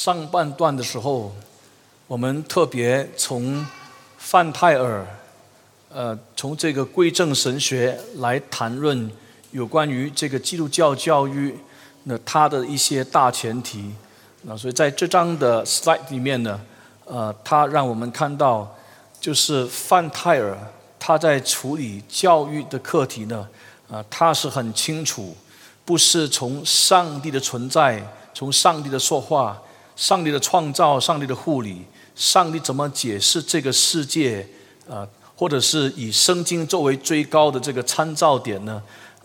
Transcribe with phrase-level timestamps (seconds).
[0.00, 1.34] 上半段的时候，
[2.06, 3.66] 我们特别从
[4.16, 5.04] 范泰尔，
[5.92, 9.10] 呃，从这个归正神学来谈论
[9.50, 11.58] 有关于这个基督教教育，
[12.04, 13.92] 那它的一些大前提。
[14.42, 16.60] 那所以在这章的 slide 里面呢，
[17.04, 18.72] 呃，他让我们看到，
[19.20, 20.56] 就是范泰尔
[21.00, 23.48] 他在处理教育的课题呢，
[23.90, 25.36] 啊，他是很清楚，
[25.84, 28.00] 不是从上帝的存在，
[28.32, 29.60] 从上帝的说话。
[29.98, 31.84] 上帝的创造，上帝的护理，
[32.14, 34.46] 上帝怎么解释这个世界？
[34.86, 38.80] 呃，或者是以圣经作为最高的这个参照点呢？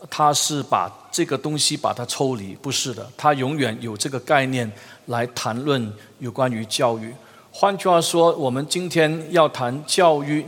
[0.10, 4.70] 他是把这个东西把它抽离，不是的，他永远有这个概念
[5.06, 7.14] 来谈论有关于教育。
[7.52, 10.44] 换句话说，我们今天要谈教育，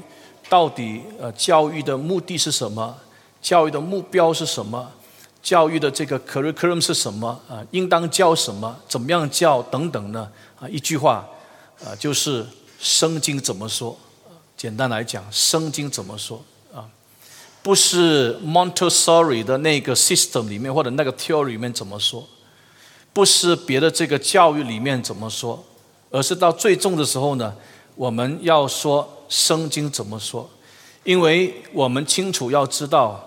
[0.49, 2.97] 到底呃，教育的目的是什么？
[3.43, 4.91] 教育的目标是什么？
[5.45, 7.63] 教育的这个 curriculum 是什么啊？
[7.69, 8.75] 应当教什么？
[8.89, 10.27] 怎么样教等等呢？
[10.59, 11.23] 啊，一句话，
[11.85, 12.43] 啊，就是
[12.79, 13.95] 圣经怎么说？
[14.57, 16.43] 简单来讲，圣经怎么说？
[16.73, 16.89] 啊，
[17.61, 22.27] 不是 Montessori 的那个 system 里面或者那个 theory 里面怎么说？
[23.13, 25.63] 不是别的这个教育里面怎么说？
[26.09, 27.53] 而是到最终的时候呢，
[27.93, 30.49] 我们要说圣经怎么说？
[31.03, 33.24] 因为我们清楚要知道。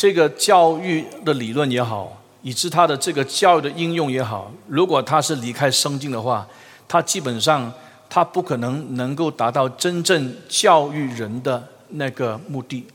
[0.00, 6.48] 这个教育的理论也好，以致他的这个教育的应用也好，如果他是离开圣经的话，
[6.88, 7.70] 他基本上
[8.08, 12.86] 他不可能能够达到真正教育人的那个目的。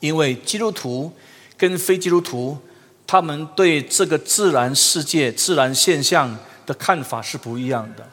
[0.00, 1.10] 因为基督徒
[1.56, 2.58] 跟非基督徒，
[3.06, 8.06] 他们对这个自然世界、自然现象的看法是不一样的。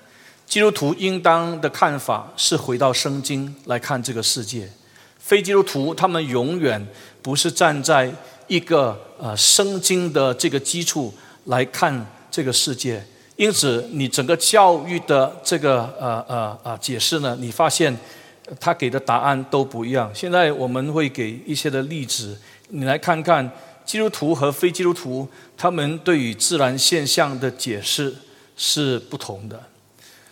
[0.46, 4.70] 基督徒应当的看法是回到圣经来看这个世界，
[5.18, 6.88] 非基督徒他们永远。
[7.22, 8.12] 不是站在
[8.48, 11.14] 一个呃圣经的这个基础
[11.46, 13.04] 来看这个世界，
[13.36, 17.96] 因此你整个教育的这个呃呃呃解释呢，你发现
[18.60, 20.10] 他给的答案都不一样。
[20.14, 22.38] 现在我们会给一些的例子，
[22.70, 23.50] 你来看看
[23.86, 28.16] 基督徒和非基督徒他们对于自然现象的解释
[28.56, 29.62] 是不同的。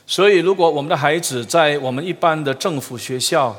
[0.08, 3.56] 所以，如果我们的孩子在我们一般的政府学校，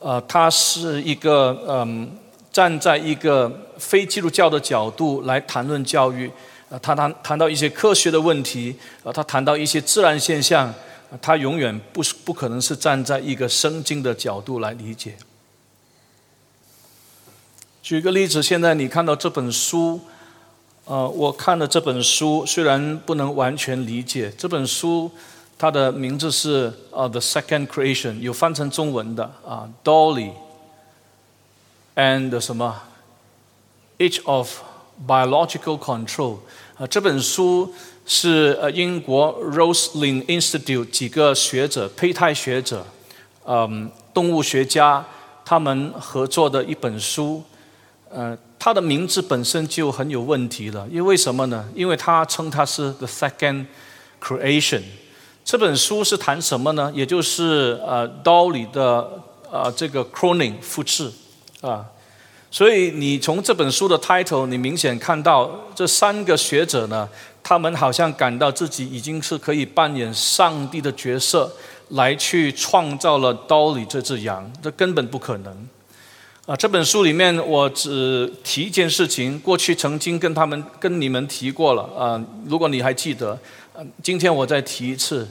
[0.00, 2.18] 呃，他是一个嗯。
[2.54, 6.30] 站在一个非基督教的角度来谈论教育，
[6.70, 10.72] 啊，他谈谈到一些科学的问题，啊，他谈到一些自然现象，
[11.20, 15.16] 他永远不是不可能是站在一个圣经的角度来理解。
[17.82, 20.00] 举个例子，现在你看到这本书，
[20.84, 25.10] 呃，我看了这本书，虽然不能完全理解这本书，
[25.58, 30.30] 它的名字是呃《The Second Creation》，有翻成中文的啊，Dolly。
[31.94, 32.82] And 什么
[33.98, 34.60] ？Age of
[35.06, 36.38] Biological Control
[36.76, 37.72] 啊，这本书
[38.06, 42.86] 是呃英国 Roslin Institute 几个学者、胚胎学者、
[43.46, 45.04] 嗯动物学家
[45.44, 47.42] 他们合作的一本书。
[48.10, 51.68] 呃，它的名字本身就很有问题了，因为什么呢？
[51.74, 53.66] 因为它称它是 The Second
[54.22, 54.82] Creation。
[55.44, 56.92] 这本书是谈什么呢？
[56.94, 59.10] 也就是呃刀里的
[59.50, 61.10] 呃这个 cloning 复制。
[61.64, 61.82] 啊，
[62.50, 67.08] 所以你从这本书的 title，你明显看到这三个学者呢，
[67.42, 71.50] 他们好像感到自己已经是可以扮演上帝的角色，
[71.88, 75.66] 来去创造了 Dolly 这只羊，这根本不可能。
[76.44, 83.38] 啊，这本书里面我只提一件事情，过去曾经跟他们跟你们提过了啊，如果你还记得，
[84.02, 85.26] 今天我再提一次。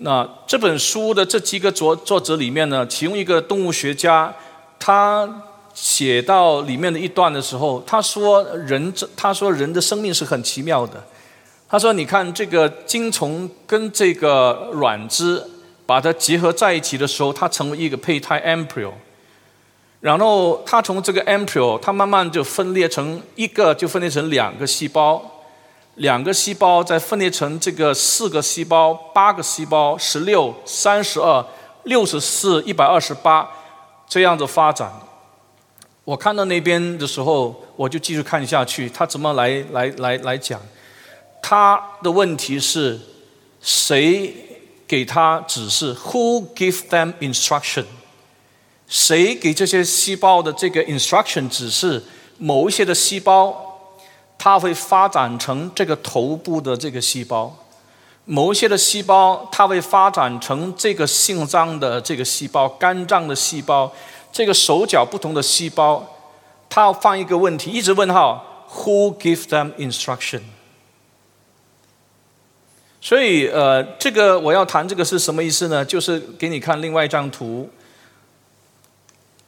[0.00, 4.34] 那这本书的这几个作作者里面呢，其中一个动物学家，
[4.78, 5.44] 他。
[5.80, 11.04] 写到里面的一段的时候，他说：“人这，他说人的生命是很奇妙的。
[11.68, 15.48] 他说，你看这个精虫跟这个卵子
[15.86, 18.90] 把它结合在一起的时候，它成为一个胚胎 embryo。
[20.00, 25.22] 然后它从这个 embryo，它慢慢就分裂成一个，就分裂成两个细胞，
[25.94, 31.44] 两个细胞再分裂成这个四个细胞、八个细胞、十六、三十二、
[31.84, 33.48] 六十四、一百二十八，
[34.08, 34.90] 这样子发展。”
[36.08, 38.88] 我看到那边的时候，我就继续看下去。
[38.88, 40.58] 他怎么来来来来讲？
[41.42, 42.98] 他的问题是，
[43.60, 44.32] 谁
[44.86, 47.84] 给他指示？Who give them instruction？
[48.86, 52.02] 谁给这些细胞的这个 instruction 指示？
[52.38, 53.92] 某一些的细胞，
[54.38, 57.52] 它会发展成这个头部的这个细胞；
[58.24, 63.92] 某一些的细胞，它会发展成这个心脏的这个细胞、肝脏的细胞。
[64.30, 66.16] 这个手脚不同的细胞，
[66.68, 70.42] 他要放一个问题，一直问号：Who give them instruction？
[73.00, 75.84] 所以呃，这个我要谈这个是什么意思呢？
[75.84, 77.70] 就是给你看另外一张图。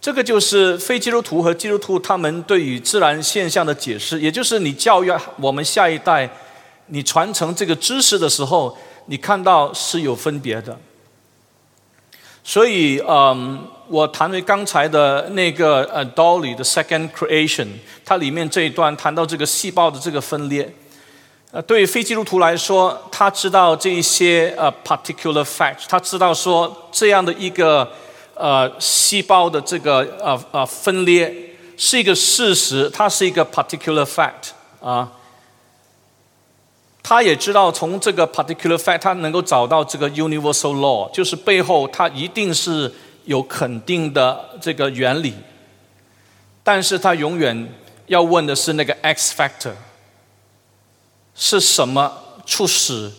[0.01, 6.31] 这个就是非基督徒和基督徒他们对于自然现象的解释，也就是你教育我们下一代，
[6.87, 10.79] 你传承这个知识的时候，你看到是有分别的。
[12.43, 17.67] 所以，嗯，我谈回刚才的那个呃，Dolly 的 Second Creation，
[18.05, 20.73] 它里面这一段谈到这个细胞的这个分裂，
[21.51, 27.87] 呃，对于非基督徒来说，他知道这一些呃 particular fact，他知道说这样的一个。
[28.43, 31.31] 呃，细胞的这个呃呃分裂
[31.77, 35.13] 是一个事实，它是一个 particular fact 啊。
[37.03, 42.91] 他也知道从这个 particular fact，他能够找到这个 universal law，就是背后它一定是
[43.31, 45.35] 有肯定的这个原理。
[46.65, 47.73] 但是他永远
[48.07, 49.75] 要问的是那个 X factor，
[51.35, 52.13] 是什么
[52.45, 53.13] 促使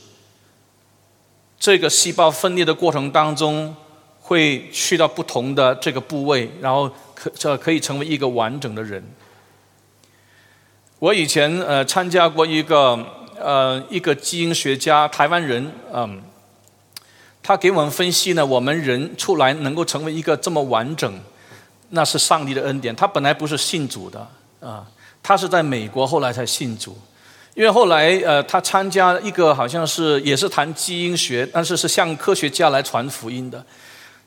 [1.58, 3.76] 这个细胞分裂的过程当中？
[4.24, 9.04] 会去到不同的这个部位，然后可这可以成为一个完整的人。
[11.00, 12.98] 我以前呃参加过一个
[13.38, 16.22] 呃一个基因学家台湾人，嗯，
[17.44, 21.20] 他给我们分析呢，我们人出来能够成为一个这么完整，
[21.90, 22.96] 那是上帝的恩典。
[22.96, 24.28] 他本来不是信主的
[24.60, 24.86] 啊，
[25.24, 26.96] 他是在美国后来才信主，
[27.56, 33.66] 因为后来呃他参加一个好像是也是谈基因学，但是是向科学家来传福音的。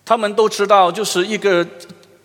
[0.05, 1.67] 他们都知道，就是一个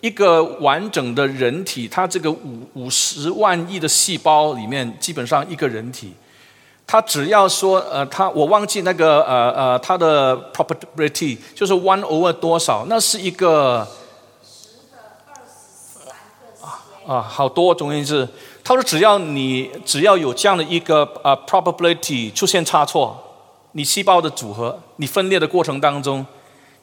[0.00, 6.12] 一个完整的人体，它这个五五十万亿的细胞里面，基本上一个人体，
[6.90, 13.86] 他只要说呃，他我忘记那个呃呃他的 probability 就是 one over 多少，那是一个
[17.06, 18.28] 啊好多，总而言之，
[18.64, 23.16] 他说只要你只要有这样的一个呃 probability 出现差错，
[23.70, 26.26] 你细胞的组合，你分裂的过程当中。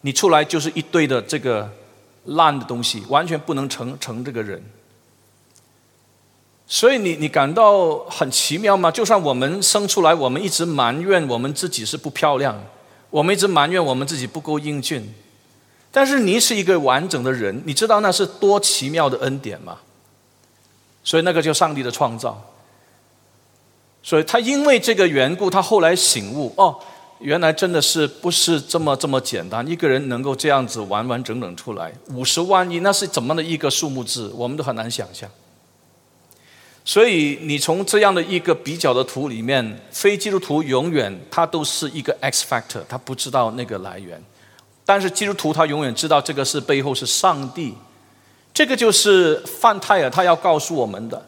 [0.02, 1.70] 你出来就是一堆的这个
[2.24, 4.64] 烂的东西，完全不能成成这个人。
[6.68, 8.92] 所以你你感到很奇妙吗？
[8.92, 12.62] 就算我们生出来，我们一直埋怨我们自己是不漂亮，
[13.10, 15.14] 我们一直埋怨我们自己不够英俊，
[15.92, 19.78] 但是你是一个完整的人，你知道那是多奇妙的恩典吗？
[21.06, 22.52] 所以那个叫上帝的创造。
[24.04, 26.78] 所以他因为这个缘故，他后来醒悟哦。
[27.20, 29.66] 原来真的是不是这么这么简单？
[29.68, 34.32] 一个人能够这样子完完整整出来，五十万亿，那是怎么的一个数目字？
[34.36, 35.28] 我们都很难想象。
[36.88, 44.18] 所以你从这样的一个比较的图里面，非基督徒永远他都是一个 X factor，他不知道那个来源；
[44.86, 47.76] 但是基督徒他永远知道这个是背后是上帝。
[48.54, 51.22] 这个就是范泰尔他要告诉我们的。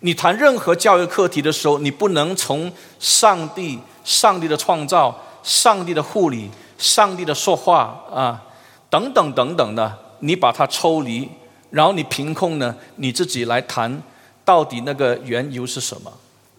[0.00, 3.78] 你谈任何教育课题的时候，你不能从上帝。
[4.02, 8.42] 上帝的创造，上帝的护理，上帝的说话啊，
[8.88, 11.28] 等等等等的，你把它抽离，
[11.68, 14.02] 然后你凭空呢，你自己来谈，
[14.48, 16.10] 到底那个缘由是什么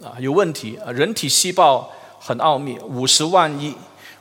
[0.04, 0.14] 啊？
[0.20, 0.92] 有问题啊！
[0.92, 1.90] 人体细胞
[2.20, 3.76] 很奥秘，五十万亿，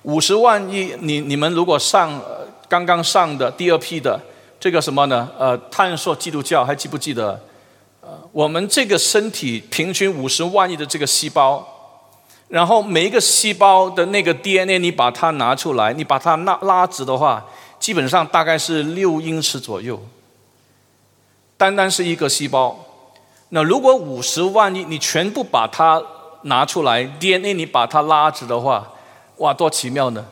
[0.05, 2.19] 五十万亿，你你们如果上
[2.67, 4.19] 刚刚上的第二批的
[4.59, 5.29] 这个什么呢？
[5.39, 7.39] 呃，探索基督教还记不记得？
[8.01, 11.75] 呃，我们这个身体平均五十万亿的这个细胞。
[12.49, 17.45] 然后每一个细胞的那个 DNA，你把它拿出来，你把它拉拉直的话，
[17.79, 20.03] 基本上大概是六英尺左右。
[21.59, 22.87] 单单是一个细胞，
[23.51, 26.03] 那如果五十万亿，你全部把它
[26.43, 28.93] 拿出来，DNA 你把它拉直的话，
[29.37, 30.27] 哇，多奇妙呢！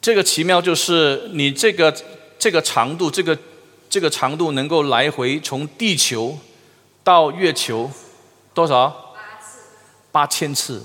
[0.00, 1.94] 这个奇妙就是你这个
[2.38, 3.36] 这个长度，这个
[3.88, 6.38] 这个长度能够来回从地球
[7.02, 7.90] 到月球
[8.52, 9.00] 多少？
[10.12, 10.84] 八千次，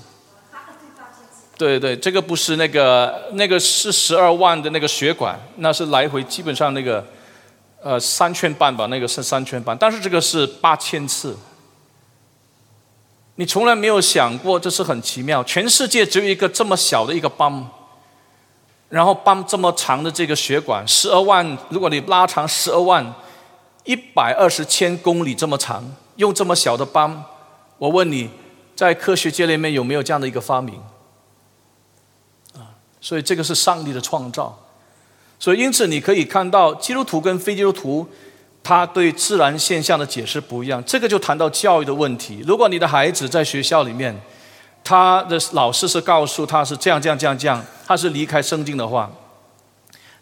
[1.56, 7.06] 对对，这个不是那个，那个是十二万的那个血管，那是来回基本上那个，
[7.82, 11.36] 呃，三圈半吧，那个是三圈半，但是这个是八千次，
[13.36, 17.66] 你从来没有想过这是很奇妙，全世界只有一个这么小的一个泵，
[18.88, 23.14] 然后泵这么长的这个血管，十二万，如果你拉长十二万，
[23.84, 25.84] 一百二十千公里这么长，
[26.16, 27.24] 用这么小的泵，
[27.78, 28.30] 我问你。
[28.76, 30.80] 在科学界里面有没有这样的一个发明？
[32.54, 34.58] 啊，所以这个是上帝的创造，
[35.40, 38.06] 所以因此你可以看到基督徒跟非基督徒，
[38.62, 40.84] 他对自然现象的解释不一样。
[40.84, 42.44] 这个就谈到教育的问题。
[42.46, 44.14] 如果你的孩子在学校里面，
[44.84, 49.10] 他的老师是告诉他是这样这样这样这样，他是离开圣经的话，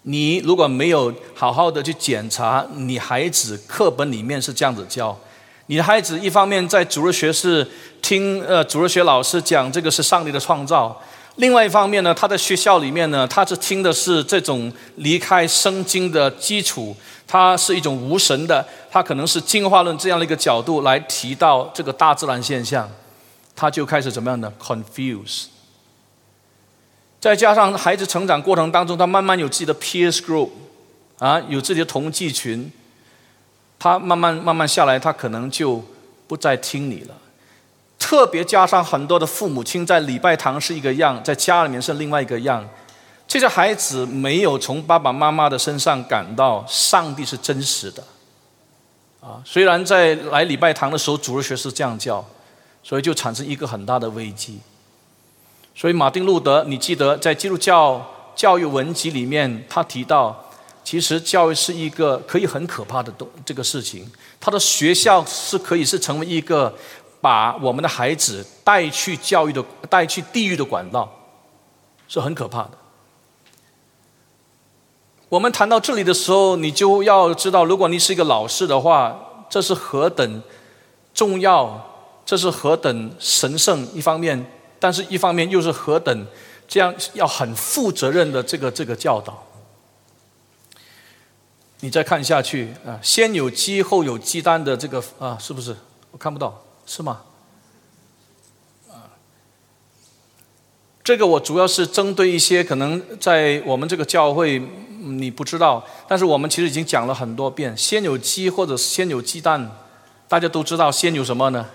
[0.03, 5.19] 你如果没有好好的去检查你孩子课本里面是这样子教。
[5.67, 7.67] 你的孩子一方面在主日学是
[8.01, 10.99] 听呃主日学老师讲这个是上帝的创造，
[11.38, 16.97] 另外一方面呢，他在学校里面呢，他是听的是这种离开圣经的基础，
[17.28, 22.90] 它是一种无神的，他可能是进化论这样的一个角度来提到这个大自然现象，
[23.54, 25.45] 他就开始怎么样呢？confuse。
[27.21, 30.50] 再加上孩子成长过程当中，他慢慢有自己的 peer group，
[31.18, 32.73] 啊，有自己的同济群，
[33.78, 35.85] 他慢慢慢慢下来，他可能就
[36.26, 37.14] 不再听你了。
[38.09, 42.67] 特别加上很多的父母亲在礼拜堂是一个样，在家里面是另外一个样，
[43.27, 48.03] 这些孩子没有从爸爸妈妈的身上感到上帝是真实的，
[49.21, 52.25] 啊，虽然在来礼拜堂的时候主日学是这样教，
[52.83, 54.59] 所以就产生一个很大的危机。
[55.75, 60.50] 所以，马丁路德，你记得在基督教教育文集里面，他提到，
[60.83, 64.11] 其实教育是一个可以很可怕的东这个事情。
[64.41, 66.73] 他的学校是可以是成为一个
[67.21, 71.13] 把我们的孩子带去教育的、带去地狱的管道，
[72.09, 72.73] 是很可怕的。
[75.29, 80.43] 我们谈到这里的时候，你就要知道，如果你是一个老师的话，这是何等
[81.13, 81.87] 重要，
[82.25, 83.87] 这是何等神圣。
[83.93, 84.53] 一方面。
[84.81, 86.27] 但是，一方面又是何等
[86.69, 89.45] 这样要很负责任的这个这个教导。
[91.81, 95.77] 你再看下去啊，先有鸡后有鸡蛋的这个啊，是不是？
[96.13, 97.21] 我看不到，是吗？
[98.88, 99.12] 啊，
[101.04, 104.59] 这个我主要是针对一些可能在我们这个教会
[104.99, 109.71] 你不知道，但是我们其实已经讲了很多遍，先有鸡或者先有鸡蛋，
[110.26, 111.68] 大家都知道先有什么呢？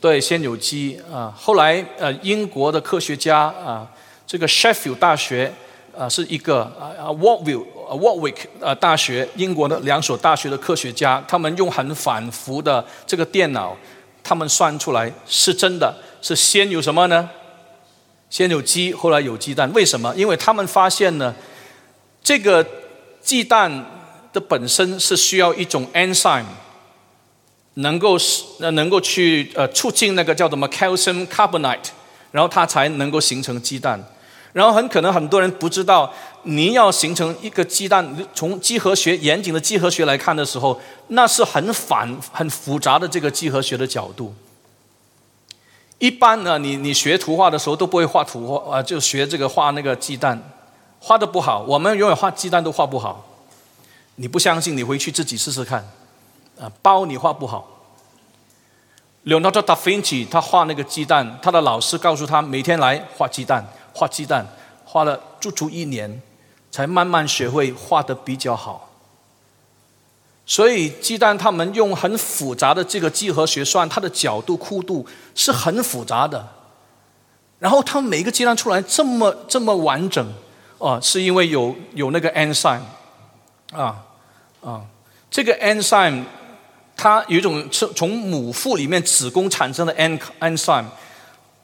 [0.00, 1.34] 对，先有鸡啊。
[1.36, 3.90] 后来，呃，英国的科学家啊，
[4.24, 5.52] 这个 Sheffield 大学
[5.98, 13.76] 啊，是一个啊啊 Warwick Warwick 呃大学，英国的两所大学的科学家，他们用很反复的这个电脑，
[14.22, 17.28] 他们算出来是真的，是先有什么呢？
[18.28, 19.72] 先有鸡，后来有鸡蛋。
[19.72, 20.14] 为什么？
[20.16, 21.34] 因为他们发现呢，
[22.22, 22.64] 这个
[23.20, 23.84] 鸡蛋
[24.32, 26.44] 的本身是需要一种 enzyme。
[27.74, 31.78] 能够是呃能够去呃促进那个叫什么 calcium carbonate，
[32.32, 33.98] 然后它才能够形成鸡蛋。
[34.52, 44.34] 然后很可能很多人不知道，你要形成一个鸡蛋，从几何学严谨的几何学来看的时候，那是很反很复杂的这个几何学的角度。
[45.98, 50.42] 一般呢，你你学图画的时候都不会画图画啊，就学这个画那个鸡蛋，
[50.98, 51.62] 画的不好。
[51.68, 53.26] 我们永远画鸡蛋都画不好。
[54.16, 55.86] 你不相信，你回去自己试试看。
[56.58, 57.68] 啊，包你画不好。
[59.26, 63.62] Leonardo da Vinci 他画那个鸡蛋，他的老师告诉他每天来画鸡蛋，
[63.94, 64.46] 画鸡蛋，
[64.86, 66.22] 画了足足一年，
[66.70, 68.90] 才慢慢学会画的比较好。
[70.46, 76.48] 所以鸡蛋他们用很复杂的这个几何学算，它的角度、弧度是很复杂的。
[77.58, 80.32] 然后他们每个鸡蛋出来这么这么完整，
[80.78, 82.80] 哦，是因为有有那个 enzyme，
[83.72, 84.04] 啊
[84.62, 84.82] 啊，
[85.30, 86.24] 这个 enzyme。
[86.96, 90.84] 它有一种从从母腹里面子宫产生的 en enzyme，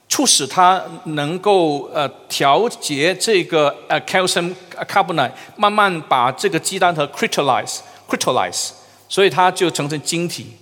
[0.09, 4.55] 促使它能够呃调节这个呃 calcium
[4.89, 8.71] carbonate，慢慢把这个鸡蛋和 crystallize crystallize，
[9.09, 10.57] 所以它就成成晶体。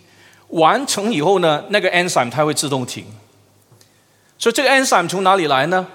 [0.49, 3.05] 完成以后呢，那个 enzyme 它会自动停。
[4.39, 5.87] 所以这个 enzyme 从哪里来呢？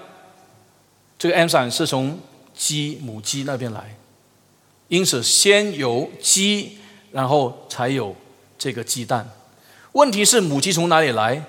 [1.18, 2.18] 这个 enzyme 是从
[2.54, 3.96] 鸡母鸡那边来，
[4.88, 6.78] 因此先有鸡，
[7.12, 8.14] 然后才有。
[8.62, 9.26] 这个鸡蛋，
[9.92, 11.42] 问题是母鸡从哪里来？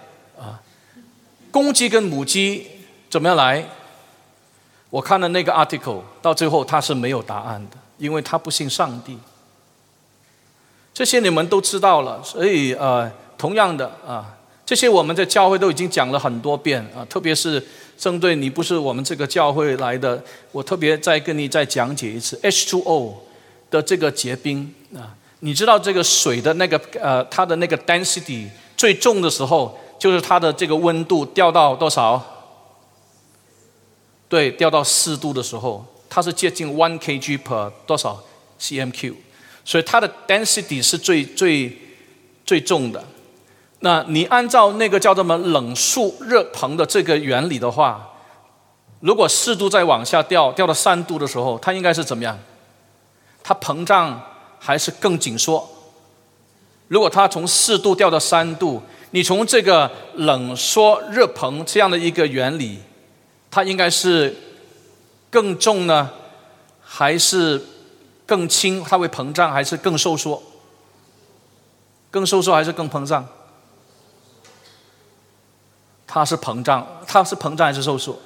[1.52, 2.66] 公鸡跟母鸡
[3.10, 3.64] 怎么样来？
[4.90, 9.18] 我看了那个 article，到最后他是没有答案的，因为他不信上帝。
[10.94, 17.66] 这些你们都知道了，所以呃，同样的啊，这些我们在教会都已经讲了很多遍啊，特别是
[17.98, 23.14] 针对你不是我们这个教会来的，我特别再跟你再讲解一次 H2O
[23.70, 25.16] 的这个结冰啊。
[25.40, 32.20] 你知道这个水的那个呃，它的那个 density 最重的时候，就是它的这个温度掉到多少？
[34.28, 38.20] 对，掉到四度的时候，它是接近 one kg per 多少
[38.60, 39.14] cmq，
[39.64, 41.78] 所以它的 density 是最最
[42.44, 43.04] 最重的。
[43.82, 48.10] 那你按照那个叫什么冷速热膨的这个原理的话，
[49.02, 52.40] 如果四度再往下掉，掉到三度的时候，它应该是怎么样？
[53.44, 54.20] 它膨胀。
[54.64, 55.68] 还是更紧缩。
[56.88, 58.80] 如果它从四度掉到三度，
[59.12, 62.80] 你从这个冷缩热膨这样的一个原理，
[63.50, 64.36] 它应该是
[65.30, 66.10] 更重呢，
[66.82, 67.62] 还是
[68.26, 68.84] 更轻？
[68.84, 70.42] 它会膨胀还是更收缩？
[72.10, 73.28] 更收缩还是更膨胀？
[76.08, 78.18] 它是膨胀，它是膨胀还是收缩？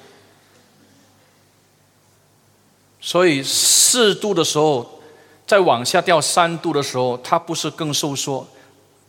[3.00, 5.00] 所以四度的时候，
[5.46, 8.46] 再往下掉三度的时候，它不是更收缩，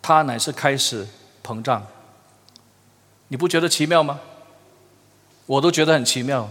[0.02, 1.08] 它乃是开始
[1.48, 1.86] 膨胀。
[3.30, 4.20] 你不觉得奇妙吗？
[5.46, 6.50] 我都觉得很奇妙。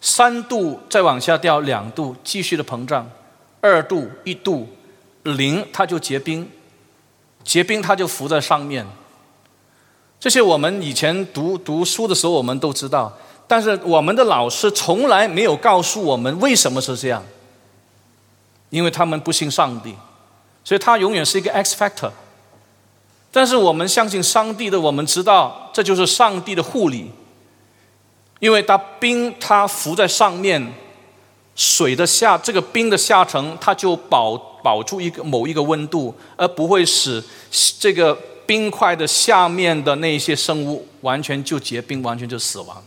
[0.00, 3.06] 三度再往下掉两度，继续的膨胀；
[3.60, 4.68] 二度、一度、
[5.22, 6.50] 零，它就结冰，
[7.44, 8.86] 结冰它就浮在上面。
[10.18, 13.16] 这些我们以前读读书的时候，我们都知道。
[13.46, 17.22] 但是我们的老师从来没有告诉我们为什么是这样，
[18.70, 19.94] 因为他们不信上帝，
[20.64, 22.10] 所以他永远是一个 X factor。
[23.32, 27.10] 但是我们相信上帝的，我们知道这就是上帝的护理，
[28.38, 30.72] 因为它冰它浮在上面，
[31.56, 37.24] 水的下这个冰的下层，它就保保住一个某一个温度，而不会使
[37.78, 42.84] 这个冰块的下面的那些生物完全就结冰，完全就死亡。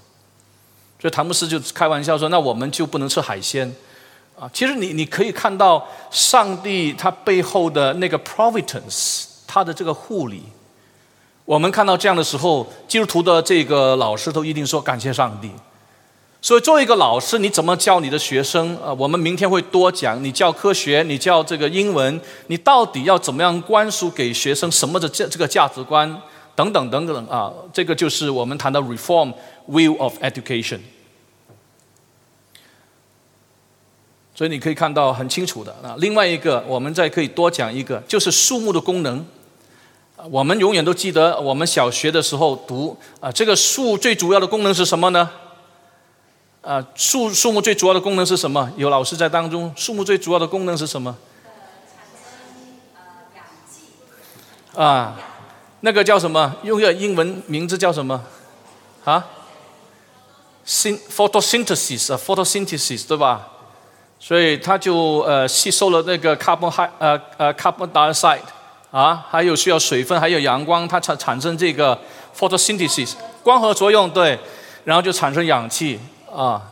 [1.02, 3.76] 所以唐姆斯就开玩笑说：“那我们就不能吃海鲜
[4.40, 9.26] 啊？”其实你你可以看到上帝他背后的那个 providence，
[9.56, 10.44] 他的这个护理。
[11.46, 15.50] 我们看到这样的时候，基督徒的这个老师都一定说感谢上帝。
[16.42, 18.76] 所以作为一个老师，你怎么教你的学生？
[18.84, 20.22] 啊，我们明天会多讲。
[20.22, 26.22] 你教科学，你教这个英文，你到底要怎么样灌输给学生什么的这这个价值观
[26.54, 27.54] 等等等等啊？
[27.72, 29.34] 这个就是我们谈到 reform
[29.70, 30.80] view of education。
[34.36, 35.96] 所以你可以看到很清楚的啊。
[36.00, 39.26] 另外一个，我们再可以多讲一个，就是树木的功能。
[40.24, 45.30] 我们永远都记得，我们小学的时候读啊，这个树最主要的功能是什么呢？
[46.62, 48.72] 啊，树树木最主要的功能是什么？
[48.78, 51.16] 有老师在当中，树木最主要的功能是什么？
[54.74, 55.16] 啊，
[55.82, 56.56] 那个叫什么？
[56.64, 58.24] 用个英文名字叫什么？
[59.04, 59.24] 啊
[60.66, 63.50] ？syn photosynthesis 啊，photosynthesis 对吧？
[64.18, 68.40] 所以它就呃吸收了那个 carbon high 呃呃 carbon dioxide
[68.96, 72.00] 啊，还有需要水分，还有阳光，它产产生这个
[72.34, 73.12] photosynthesis
[73.44, 74.40] 光合作用对，
[74.86, 76.00] 然后就产生氧气
[76.34, 76.72] 啊。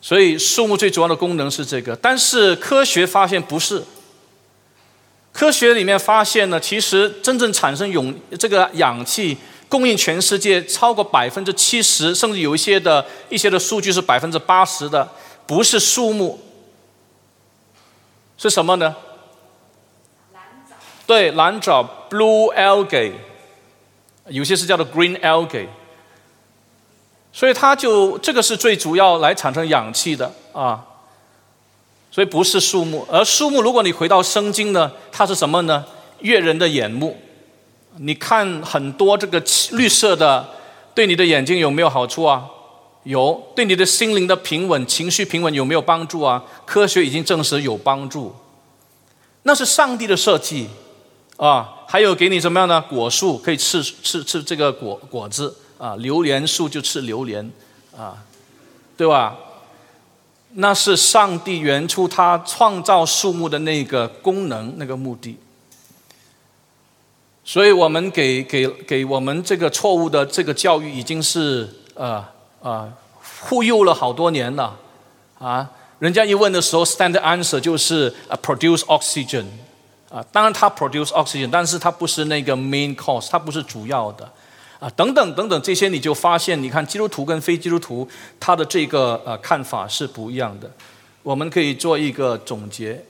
[0.00, 3.84] 所以树木最主要的功能是这个，但是科学发现不是。
[5.34, 9.36] 科学里面发现呢，其实真正产生永这个氧气
[9.68, 15.06] 供应全世界超过百分之七十，甚至有一些的一些的数据是百分之八十的，
[15.46, 16.40] 不是树木。
[18.38, 18.96] 是什么呢？
[21.06, 23.12] 对，蓝藻 （blue algae），
[24.28, 25.66] 有些是叫做 green algae。
[27.32, 30.84] 所以它就这个是最主要来产生氧气的啊。
[32.10, 35.84] 所以不是树木，而树木如果你回到生经呢，它是什么呢？
[36.20, 37.18] 悦人的眼目。
[37.98, 40.48] 你看很多这个绿色的，
[40.94, 42.46] 对你的眼睛有没有好处啊？
[43.02, 46.42] 有对你的心灵的平稳、情绪平稳有没有帮助啊？
[46.64, 48.34] 科学已经证实有帮助。
[49.42, 50.68] 那是上帝的设计
[51.46, 51.84] 啊！
[51.86, 55.94] 还有给你什么样的果树可以吃吃吃这个果果子啊？
[55.96, 57.50] 榴莲树就吃榴莲
[57.96, 58.24] 啊，
[58.96, 59.36] 对吧？
[60.54, 65.36] 那是上帝原初他创造树木的那个功能、那个目的。
[67.44, 72.24] 所以我们给给给我们这个错误的这个教育已经是呃。
[72.64, 72.88] 啊，
[73.46, 74.74] 忽悠了好多年了，
[75.38, 78.10] 啊，人家一问的时候，standard answer 就是
[78.42, 79.44] ，produce oxygen，
[80.14, 84.30] 啊，当然它 produce oxygen，但是它不是那个 main cause，它不是主要的，
[84.78, 90.70] 啊，等等等等这些，你就发现，你看基督徒跟非基督徒他的这个呃看法是不一样的。
[91.24, 93.04] 我们可以做一个总结，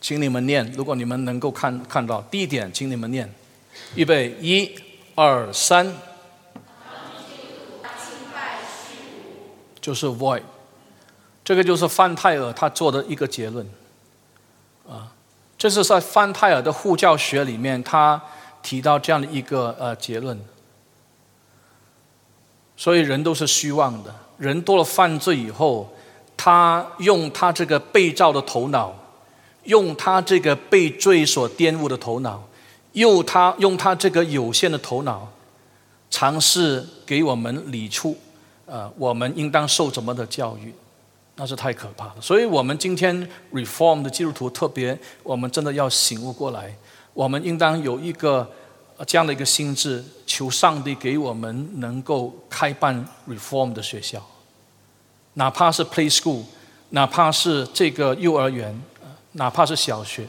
[0.00, 3.28] 请你们念，如果你们能够看看到，第一点，请你们念，
[3.96, 4.70] 预备，一、
[5.16, 5.92] 二、三。
[9.82, 10.42] 就是 void，
[11.42, 13.66] 这个就是范泰尔他做的一个结论，
[14.90, 15.14] 啊，
[15.56, 18.20] 这是在范泰尔的护教学里面，他
[18.60, 20.38] 提到这样的一个呃结论。
[22.76, 25.92] 所以人都是虚妄的，人多了犯罪以后，
[26.36, 28.92] 他用他这个被造的头脑，
[29.64, 32.42] 用他这个被罪所玷污的头脑，
[32.92, 35.28] 用他用他这个有限的头脑，
[36.08, 38.16] 尝试给我们理出。
[38.64, 40.74] 呃，我们应当受怎么的教育？
[41.40, 42.16] 那是太可怕了。
[42.20, 46.76] 所以，我们今天 reform 的基督徒特别，我们真的要醒悟过来。
[47.14, 48.46] 我们应当有一个
[49.06, 54.22] 这样的一个心智，求上帝给我们能够开办 reform 的学校，
[55.32, 56.42] 哪怕是 play school，
[56.90, 58.78] 哪怕是这个幼儿园，
[59.32, 60.26] 哪怕是小学。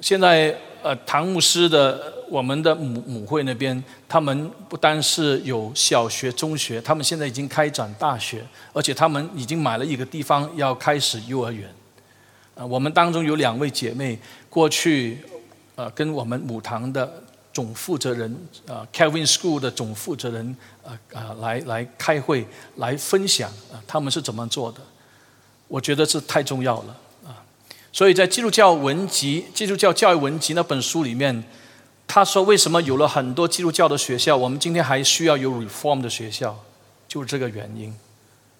[0.00, 11.68] 现在呃，唐牧师的我们的母母会那边，他们不单是有小学、中学，他们现在已经开展大学，而且他们已经买了一个地方要开始幼儿园。
[12.54, 15.18] 啊，我们当中有两位姐妹过去
[15.76, 18.34] 呃跟我们母堂的总负责人
[18.68, 24.80] 啊，Kevin School 的总负责人啊啊来来开会来分享啊，他们是怎么做的？
[25.68, 26.96] 我觉得这太重要了。
[27.92, 31.42] 所以在基督教文集、基督教教育文集那本书里面，
[32.06, 36.56] 他说：“为什么有了很多基督教的学校，我们今天还需要有 reform 的学校？
[37.08, 37.92] 就是这个原因。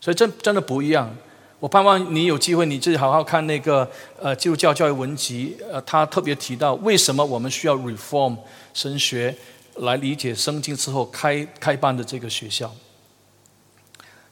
[0.01, 1.15] 所以真真的不一样。
[1.61, 3.89] 我盼望你有机会，你自己好好看那个
[4.21, 5.57] 呃基督教教育文集。
[5.71, 8.37] 呃，他特别提到为什么我们需要 reform
[8.73, 9.37] 神学
[9.77, 12.73] 来理解圣经之后开开办的这个学校。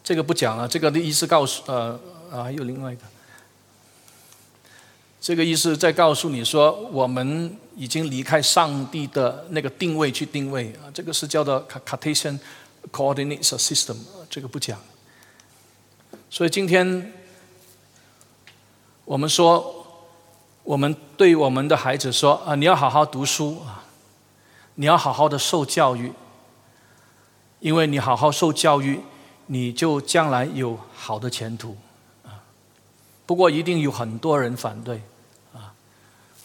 [0.03, 0.67] 这个不讲了。
[0.67, 1.99] 这个的意思告诉呃
[2.33, 3.03] 啊，还有另外一个。”
[5.21, 12.39] 这个意思在告诉你说，我们已经离开上帝的那个定位去定位啊，这个是叫做 Cartesian
[12.93, 13.97] Coordinate System，
[14.31, 14.79] 这个不讲。
[16.31, 17.13] 所以今天
[19.05, 19.85] 我们说，
[20.63, 23.85] 我们对我们的孩子说啊，你要好好读书啊，
[24.77, 26.13] 你要好好的受教育，
[27.59, 29.01] 因为你好好受教育，
[29.47, 31.77] 你就将来有好的前途。
[33.29, 35.03] 不过一定有很多人反对，
[35.53, 35.69] 啊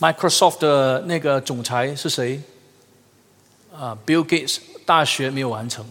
[0.01, 2.41] ，Microsoft 的那个总裁是谁？
[3.73, 5.85] 啊，Bill Gates 大学没有完成，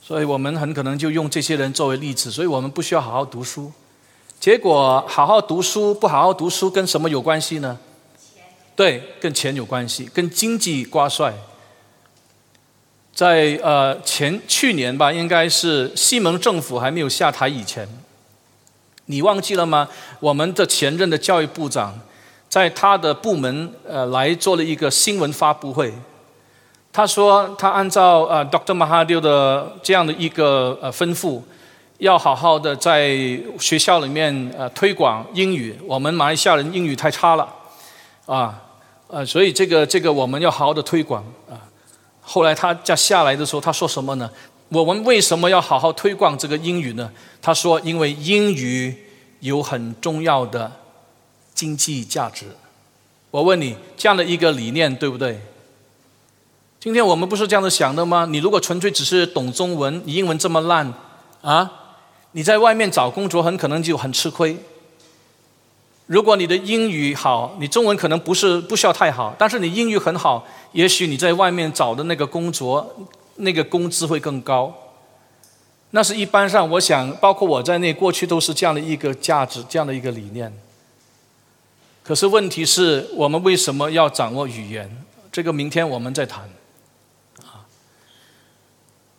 [0.00, 3.70] 所以我们很可能就用这些人作为例子，所以我们不需要好好读书。
[4.40, 7.78] 结果好好读书不好好读书跟什么有关系呢？
[8.74, 11.34] 对，跟钱有关系，跟经济挂帅。
[13.14, 17.86] 在呃前去年吧，应该是西蒙政府还没有下台以前。
[19.06, 19.88] 你忘记了吗？
[20.20, 21.98] 我们的前任的教育部长，
[22.48, 25.92] 在他的部门呃来做了一个新闻发布会。
[26.92, 28.72] 他说，他按照呃 Dr.
[28.72, 31.42] Mahathir 的这样的一个呃吩咐，
[31.98, 33.16] 要好好的在
[33.58, 35.76] 学校里面呃推广英语。
[35.86, 37.48] 我们马来西亚人英语太差了，
[38.26, 38.62] 啊
[39.08, 41.58] 呃，所以这个这个我们要好好的推广啊。
[42.22, 44.30] 后来他在下来的时候，他说什么呢？
[44.82, 47.10] 我们为什么要好好推广这个英语呢？
[47.40, 48.96] 他说：“因为英语
[49.40, 50.72] 有很重要的
[51.54, 52.46] 经济价值。”
[53.30, 55.40] 我问你，这样的一个理念对不对？
[56.80, 58.26] 今天我们不是这样子想的吗？
[58.30, 60.92] 你如果纯粹只是懂中文，你英文这么烂
[61.42, 61.70] 啊，
[62.32, 64.56] 你在外面找工作很可能就很吃亏。
[66.06, 72.94] 如果你的英语好，你中文可能不是不需要太好，但是你英语很好，也许你在外面找的那个工作。
[73.36, 74.72] 那个工资会更高，
[75.90, 80.52] 那是一般上，我想包括我在内，过去都是这样的一个价值，这样的一个理念。
[82.02, 85.04] 可是问题是我们为什么要掌握语言？
[85.32, 86.48] 这个明天我们再谈。
[87.42, 87.64] 啊，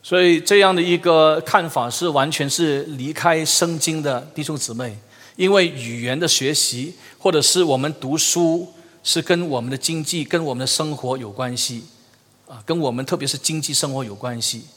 [0.03, 4.97] 所以这样的一个看法是完全是离开圣经的弟兄姊妹，
[5.35, 8.71] 因为语言的学习或者是我们读书
[9.03, 11.85] 是跟我们的经济、跟我们的生活有关系。
[12.47, 14.67] 啊，跟我们特别是经济生活有关系。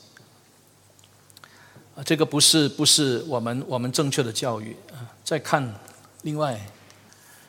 [1.94, 5.04] 啊，这个不是不是我们我们正确的教育啊。
[5.22, 5.74] 再看
[6.22, 6.59] 另外，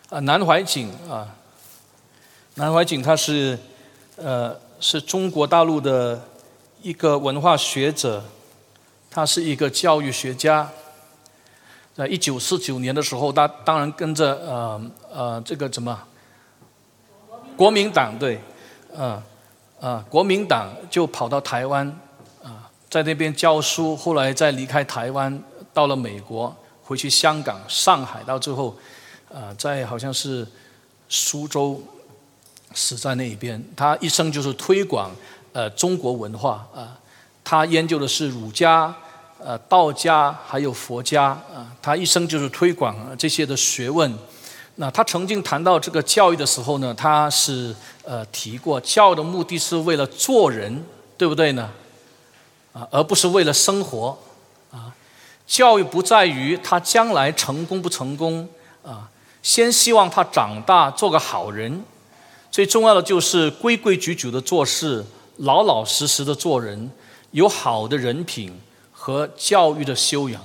[0.10, 1.36] 啊，南怀瑾啊，
[2.56, 3.58] 南怀瑾他是
[4.18, 6.22] 呃是中国大陆的
[6.82, 8.22] 一个文化学者，
[9.10, 10.70] 他是一个教育学家。
[11.96, 15.98] 在一九四九年的时候，他当然跟着呃呃这个怎么
[17.56, 18.42] 国民党对，
[18.98, 19.22] 嗯。
[19.80, 21.88] 啊，国民党就跑到台湾，
[22.44, 25.42] 啊，在那边教书，后来再离开台湾，
[25.74, 28.76] 到了美国，回去香港、上海，到最后，
[29.34, 30.46] 啊，在好像是
[31.08, 31.82] 苏州
[32.74, 33.64] 死在那一边。
[33.76, 35.12] 他一生就是推广
[35.54, 37.00] 呃中国文化啊，
[37.44, 38.94] 他研究的是儒家、
[39.38, 44.14] 呃道家还有佛家啊，他一生就是推广这些的学问。
[44.82, 50.86] 那他曾经谈到这个教育的时候呢，他是呃提过，教育的目的是为了做人，
[51.18, 51.70] 对不对呢？
[52.72, 54.18] 啊，而不是为了生活
[54.72, 54.96] 啊。
[55.46, 58.48] 教育不在于他将来成功不成功
[58.82, 59.10] 啊，
[59.44, 61.84] 先希望他长大做个好人。
[62.50, 65.06] 最重要的就是规规矩矩的做事，
[65.40, 66.90] 老老实实的做人，
[67.32, 68.58] 有好的人品
[68.94, 70.42] 和教育的修养，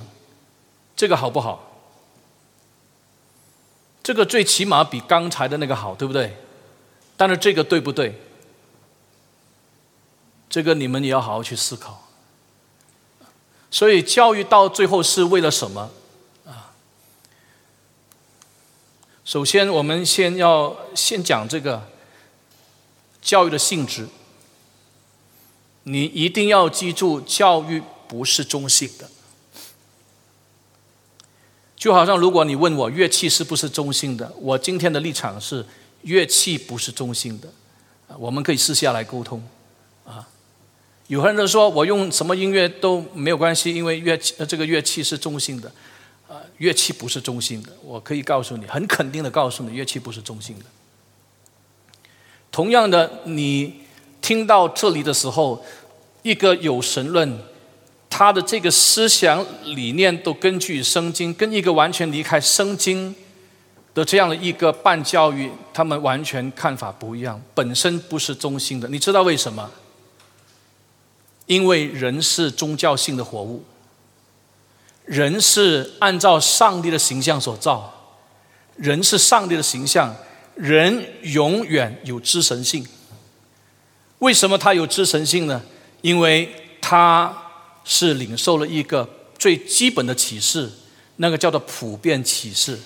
[0.96, 1.70] 这个好不好？
[4.04, 6.36] 这个最起码比刚才的那个好，对不对？
[7.16, 8.20] 但是这个对不对？
[10.50, 12.06] 这个你们也要好好去思考。
[13.70, 15.90] 所以教育到最后是为了什么？
[16.44, 16.74] 啊？
[19.24, 21.88] 首先，我们先要先讲这个
[23.22, 24.06] 教育的性质。
[25.84, 29.08] 你一定要记住，教育不是中性的。
[31.84, 35.62] 就好像如果你问我乐器是不是中性的，我今天的立场是
[36.00, 37.48] 乐器不是中性的。
[38.16, 39.46] 我们可以私下来沟通，
[40.06, 40.26] 啊，
[41.08, 45.70] 有很多人说我用什么音乐都没有关系，因为乐器这个乐器是中性的，
[46.26, 47.68] 啊，乐器不是中性的。
[47.82, 50.64] 我可以告诉你，很肯定的告诉你，乐器不是中性的。
[52.50, 53.80] 同样的，你
[54.22, 55.62] 听到这里的时候，
[56.22, 57.38] 一个有神论，
[58.16, 63.12] 他的这个思想理念都根据圣经，跟一个完全离开圣经。
[63.92, 68.86] 的这样的一个办教育，他们完全看法不一样，本身不是中心的。
[68.88, 69.68] 你知道为什么？
[71.46, 73.64] 因为人是宗教性的活物，
[75.04, 77.92] 人是按照上帝的形象所造，
[78.76, 80.14] 人是上帝的形象，
[80.54, 82.86] 人永远有知神性。
[84.20, 85.60] 为什么他有知神性呢？
[86.00, 87.43] 因为他
[87.84, 90.70] 是领受了一个最基本的启示，
[91.16, 92.78] 那个叫做普遍启示。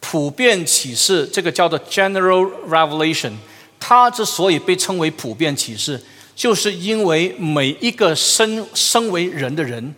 [0.00, 3.32] 普遍启示，这个叫做 general revelation。
[3.78, 6.02] 它之所以被称为普遍启示，
[6.34, 9.94] 就是因为每一个身身为人的人，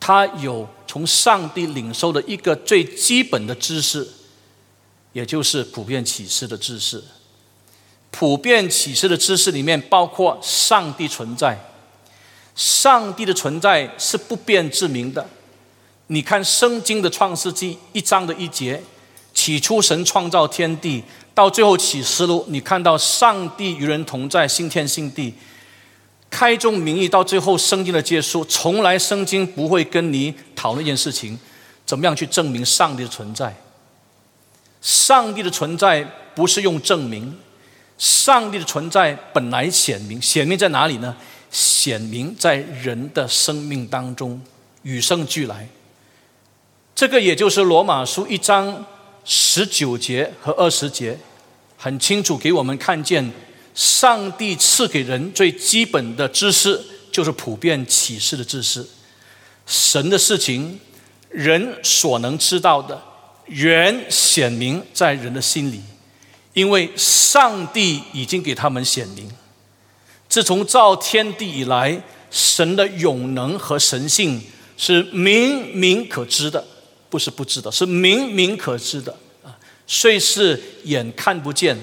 [0.00, 4.08] 他有从上帝领受的一个最基本的知识，
[5.12, 7.02] 也就是普遍启示的知识。
[8.10, 11.58] 普遍启示的知识里面包括上帝存在，
[12.54, 15.26] 上帝的存在是不变自明的。
[16.08, 18.82] 你看圣经的创世纪一章的一节。
[19.34, 21.02] 起初神创造天地，
[21.34, 25.32] 到最后启示录，你看到上帝与人同在，新天新地，
[26.28, 31.38] 开宗明义，到最后圣经的结束，从来圣经不会跟你讨论一件事情，
[31.86, 33.56] 怎么样去证明上帝的存在？
[34.82, 37.34] 上帝的存在不是用证明，
[37.96, 41.16] 上帝的存在本来显明，显明在哪里呢？
[41.52, 44.42] 显明在人的生命当中，
[44.82, 45.68] 与生俱来。
[46.96, 48.84] 这个也就是罗马书一章。
[49.24, 51.16] 十九节和二十节
[51.76, 53.30] 很清楚给我们看见，
[53.72, 56.80] 上帝赐给人最基本的知识
[57.12, 58.84] 就是普遍启示的知识。
[59.64, 60.80] 神的事情，
[61.30, 63.00] 人所能知道的，
[63.46, 65.80] 原显明在人的心里，
[66.52, 69.30] 因为上帝已经给他们显明。
[70.32, 74.40] 自从造天地以来，神的永能和神性
[74.78, 76.64] 是明明可知的。
[77.10, 79.14] 不是不知道，是明明可知的
[79.44, 79.52] 啊，
[79.86, 81.78] 虽是眼看不见，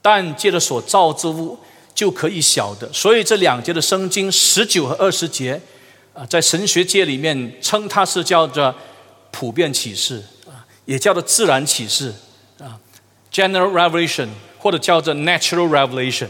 [0.00, 1.58] 但借着所造之物
[1.94, 2.90] 就可以晓得。
[2.90, 5.60] 所以这两节的圣经十九和二十节
[6.14, 8.74] 啊，在神学界里面称它是叫做
[9.30, 12.14] 普遍启示啊，也叫做自然启示
[12.58, 12.80] 啊
[13.30, 16.28] ，general revelation 或者叫做 natural revelation。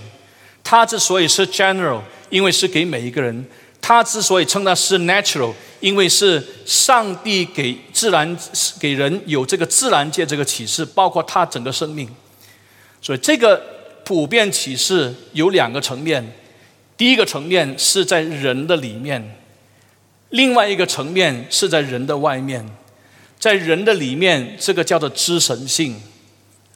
[0.64, 3.46] 它之所以是 general，因为是给每一个人。
[3.80, 8.38] 它之所以称它是 natural，因为是上帝给自然
[8.78, 12.08] 给人有这个自然界这个启示，包括他整个生命。
[13.00, 13.60] 所以这个
[14.04, 16.24] 普遍启示有两个层面，
[16.96, 19.36] 第一个层面是在人的里面，
[20.30, 22.64] 另外一个层面是在人的外面。
[23.40, 26.00] 在人的里面，这个叫做知神性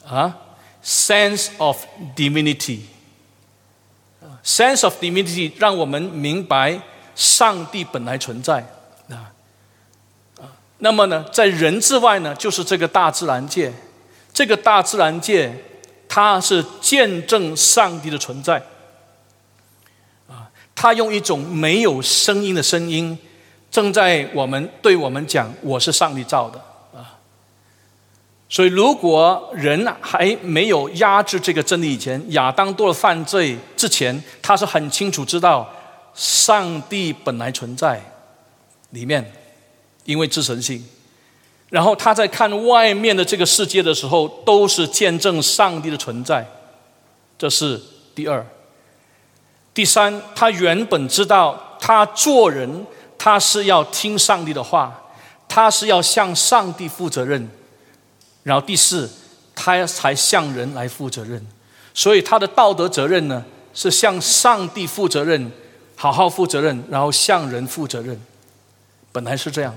[0.05, 0.37] 啊
[0.85, 1.85] ，sense of
[2.16, 2.81] divinity
[4.46, 6.80] Sense of divinity 让我们明白。
[7.16, 8.59] 上帝本来存在
[9.09, 9.32] 啊
[10.38, 10.44] 啊，
[10.80, 13.72] 那么呢，在人之外呢，就是这个大自然界。
[14.35, 15.50] 这个大自然界，
[16.06, 18.62] 它是见证上帝的存在
[20.28, 20.50] 啊。
[20.74, 23.18] 它用一种没有声音的声音，
[23.70, 26.62] 正在我们对我们讲：“我是上帝造的。”
[28.48, 35.68] 所以，如果人还没有压制这个真理以前，亚当做了犯罪之前，他是很清楚知道。
[36.14, 38.00] 上帝本来存在
[38.88, 39.32] 里面，
[40.04, 40.82] 因为自神性。
[41.68, 46.46] 然后他在看外面的这个世界的时候，都是见证上帝的存在。
[47.37, 47.78] 这是
[48.14, 48.46] 第二。
[49.74, 52.87] 第三，他原本知道他做人，
[53.18, 55.02] 他是要听上帝的话，
[55.46, 57.50] 他是要向上帝负责任。
[58.46, 59.11] 然后第四，
[59.56, 61.44] 他才向人来负责任。
[61.92, 65.50] 所以他的道德责任呢，是向上帝负责任。
[65.98, 68.20] 好好负责任，然后向人负责任，
[69.12, 69.74] 本来是这样。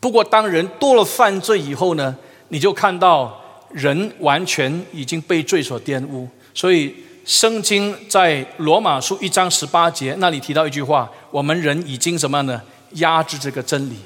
[0.00, 2.16] 不过，当人多了犯罪以后呢，
[2.48, 3.40] 你就看到
[3.70, 6.28] 人完全已经被罪所玷污。
[6.52, 6.92] 所以，
[7.24, 12.60] 圣经在罗马书一章十八节那里提到一句话：我们人已经什么样呢？
[12.94, 14.00] 压制这个真理。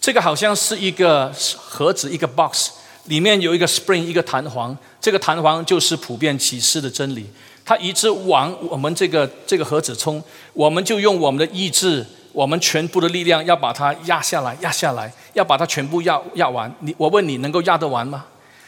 [0.00, 2.70] 这个好像是一个盒子，一个 box，
[3.04, 7.26] 里面有一个 spring，一个弹簧，这个弹簧就是普遍启示的真理。
[7.64, 16.70] 它一直往我们这个这个盒子冲，我们就用我们的意志，我们全部的力量要把它压下来，压下来，要把它全部压压完。
[16.80, 18.26] 你我问你，能够压得完吗？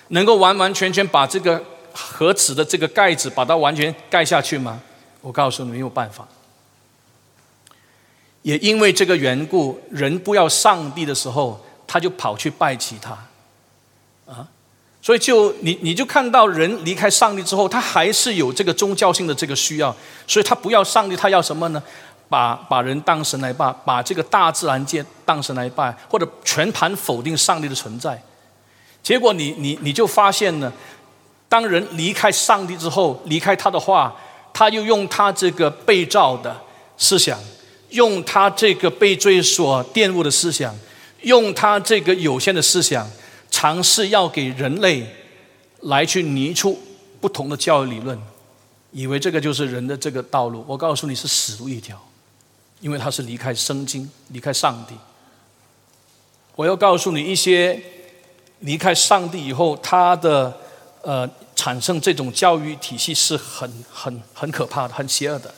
[0.08, 4.80] 能够完完全全把这个盒子的这个盖子把它完全盖下去吗？
[5.20, 6.26] 我告诉你，没有办法。
[8.42, 13.18] 也因为这个缘故，人不要上帝的时候，他就跑去拜其他，
[14.26, 14.48] 啊。
[15.00, 19.94] 所以，就你你就看到人离开上帝之后，他还是有这个宗教性的这个需要，
[20.26, 21.80] 所以他不要上帝，他要什么呢？
[22.28, 28.20] 把把人当神来拜，把这个大自然界当神来拜，或者全盘否定上帝的存在。
[29.00, 30.72] 结果，你你你就发现呢，
[31.48, 34.12] 当人离开上帝之后，离开他的话，
[34.52, 36.60] 他又用他这个被造的
[36.98, 37.38] 思想，
[37.90, 40.74] 用他这个被罪所玷污的思想，
[41.20, 43.08] 用他这个有限的思想。
[43.56, 45.10] 尝试要给人类
[45.80, 46.78] 来去拟出
[47.22, 48.20] 不同的教育理论，
[48.92, 50.62] 以为这个就是人的这个道路。
[50.68, 51.98] 我告诉你是死路一条，
[52.82, 54.94] 因为他是离开圣经，离开上帝。
[56.54, 57.82] 我要告诉你一些
[58.58, 60.54] 离开上帝以后，他的
[61.00, 65.54] 呃产生这种教育体系是很很很可怕的，很邪恶的。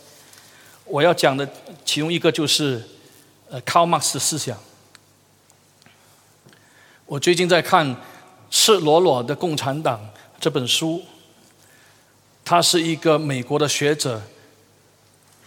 [0.84, 1.48] 我要讲的
[1.84, 2.80] 其中一个就是
[3.50, 4.56] 呃，Karl Marx 的思想。
[7.08, 7.86] 我最近在看
[8.50, 9.98] 《赤裸裸的共产党》
[10.38, 11.02] 这本书，
[12.44, 14.20] 他是一个美国的学者，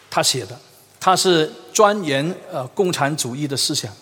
[0.09, 0.59] 他写的，
[0.99, 3.93] 他是钻研呃共产主义的思想，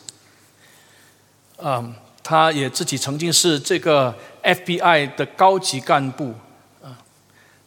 [1.58, 1.94] 嗯，
[2.24, 6.34] 他也自己曾经是这个 FBI 的高级干部，
[6.82, 6.96] 啊，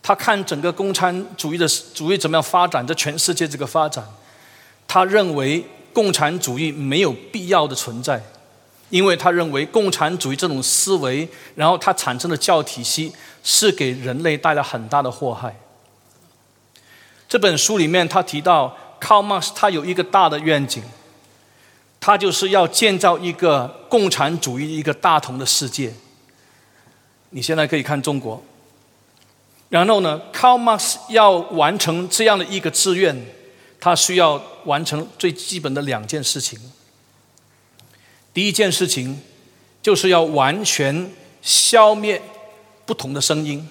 [0.03, 4.03] 他看整个共产主义的主义怎么样发展，在全世界这个发展，
[4.89, 8.23] 他认为共产主义没有必要的存在。
[8.93, 13.11] 因为他认为共产主义这种思维，然后它产生的教体系
[13.43, 15.59] 是给人类带来很大的祸害。
[17.27, 20.83] 这本书里面他提到，Karl Marx 他有一个大的愿景，
[21.99, 25.95] 他就是要建造一个共产主义一个大同的世界。
[27.31, 28.45] 你现在可以看中国，
[29.71, 33.25] 然后呢，Karl Marx 要完成这样的一个志愿，
[33.81, 36.61] 他需要完成最基本的两件事情。
[38.35, 39.21] 第一件事情，
[39.83, 41.11] 就是要完全
[41.43, 42.21] 消灭
[42.87, 43.69] 不同的声音。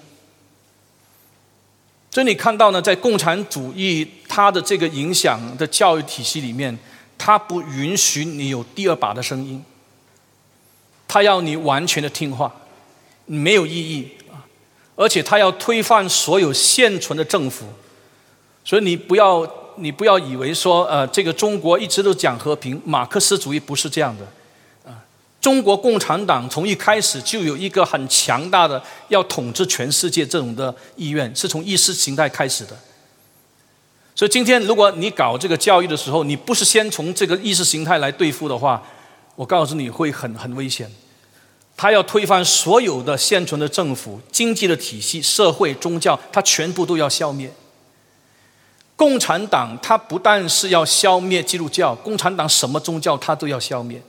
[2.10, 6.78] 所以你看到呢，在共产主义它的这个影响的教育体系里面，
[7.16, 9.64] 它不允许你有第二把的声音，
[11.08, 12.54] 它要你完全的听话，
[13.24, 14.44] 没有意义啊！
[14.94, 17.66] 而且它要推翻所有现存的政府。
[18.62, 24.26] 所以你不要你不要以为说呃，这个中国一直都讲和平，马克思主义不是这样的。
[25.42, 32.78] 中国共产党从一开始就有一个很强大的要统治全世界这种的意愿，是从意识形态开始的。
[34.14, 38.80] 所以今天如果你搞这个教育的时候，你不是先从这个意识形态来对付的话，
[39.34, 40.88] 我告诉你会很很危险。
[41.76, 47.52] 他要推翻所有的现存的政府、经济的体系、社会、宗教，他全部都要消灭。
[48.94, 54.00] 共产党他不但是要消灭基督教，共产党什么宗教他都要消灭。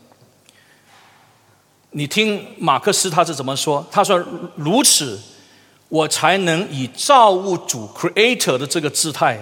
[1.96, 3.86] 你听马克思他是怎么说？
[3.92, 4.18] 他说
[4.58, 5.20] ：“如此，
[5.90, 9.40] 我才能以造物主 （Creator） 的这个姿态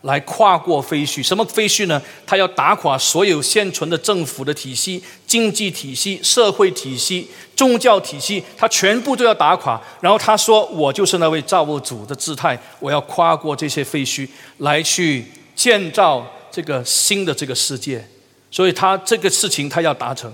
[0.00, 1.22] 来跨过废墟。
[1.22, 2.00] 什么废墟呢？
[2.24, 9.78] 他要打垮所有现存的政府的体系、经济体系、社会体系、宗教体系，他全部都要打垮。
[10.00, 18.08] 然后他说：‘我就是那位造物主的姿态，我要跨过这些废墟，来去建造这个新的这个世界。’
[18.50, 20.32] 所以他这个事情他要达成。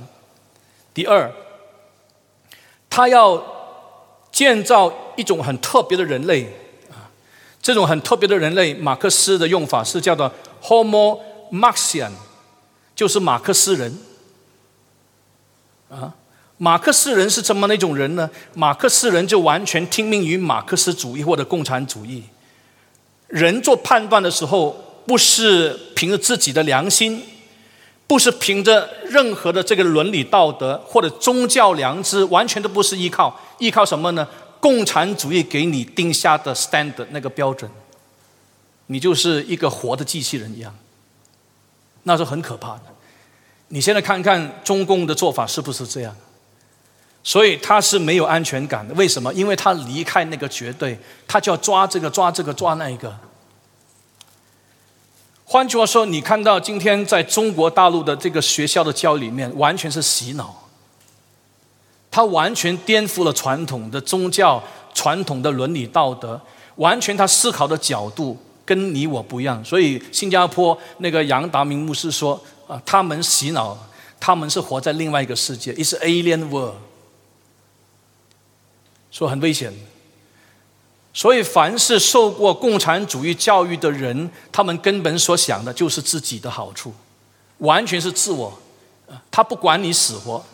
[0.94, 1.28] 第二。”
[2.96, 3.44] 他要
[4.32, 6.44] 建造一种很特别的人类
[6.90, 7.12] 啊，
[7.60, 10.32] 这种很特别的人类，马克思的用法是叫做
[10.62, 11.20] Homo
[11.52, 12.12] Marxian，
[12.94, 13.98] 就是马克思人
[15.90, 16.14] 啊。
[16.56, 18.30] 马克思人是怎么那种人呢？
[18.54, 22.24] 马克思人就完全听命于马克思主义或者共产主义。
[23.28, 27.22] 人做判断的时候，不是凭着自己的良心。
[28.06, 34.26] 不是凭着任何的这个伦理道德或者宗教良知，完全都不是依靠，依靠什么呢？
[34.60, 37.70] 共产主义给你定下的 standard 那个标准，
[38.86, 40.74] 你就是一个活的机器人一样，
[42.04, 42.82] 那是很可怕的。
[43.68, 46.14] 你现在看看中共的做法是不是这样？
[47.24, 48.94] 所以他是没有安全感的。
[48.94, 49.34] 为什么？
[49.34, 50.96] 因为他离开那个绝对，
[51.26, 53.12] 他就要抓这个抓这个抓那一个。
[55.48, 60.64] 换句话说，你看到今天在中国大陆的这个学校的教育里面，完全是洗脑。
[62.10, 64.60] 他完全颠覆了传统的宗教、
[64.92, 66.40] 传统的伦理道德，
[66.76, 69.64] 完全他思考的角度跟你我不一样。
[69.64, 73.78] 所以新加坡那个杨达明牧师说：“啊，他们洗脑，
[74.18, 76.74] 他们是活在另外一个世界，is alien world。”
[79.12, 79.72] 说很危险。
[81.18, 86.92] 所以，凡是受过共产主义教育的人，他们根本所想的就是自己的好处，
[87.56, 88.52] 完全是自我，
[89.30, 90.44] 他不管你死活。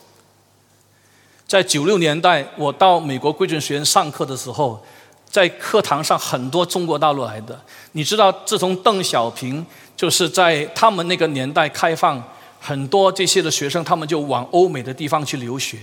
[1.48, 4.80] 在九六年代，我到美国贵族学院上课的时候，
[5.28, 7.60] 在课堂上很多中国大陆来的。
[7.90, 12.22] 你知道，自从邓小平就是在他们那个年代开放，
[12.60, 15.80] 很多这些的学生，他们就往欧美的地方去留学，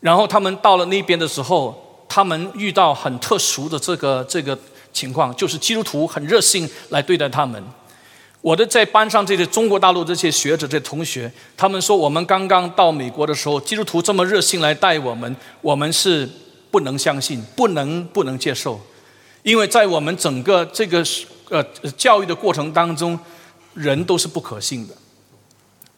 [0.00, 1.86] 然后他们到了那边的时候。
[2.10, 4.58] 他们遇到很特殊的这个这个
[4.92, 7.62] 情况，就是基督徒很热心来对待他们。
[8.42, 16.28] 我的在班上这些中国大陆这些学者、这同学，他们说我们刚刚到美国的时候，基督徒这么热心来待我们，我们是
[16.70, 18.80] 不能相信、不能不能接受，
[19.42, 21.04] 因为在我们整个这个
[21.50, 21.62] 呃
[21.96, 23.16] 教育的过程当中，
[23.74, 24.94] 人都是不可信的，